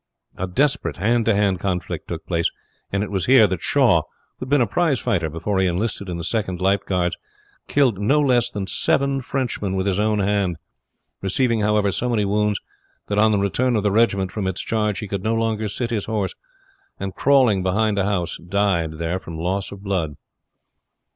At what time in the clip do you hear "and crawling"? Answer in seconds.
16.99-17.61